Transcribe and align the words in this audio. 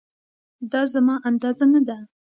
دا 0.71 0.81
زما 0.93 1.15
اندازه 1.29 1.65
نه 1.73 1.81
ده 1.87 1.97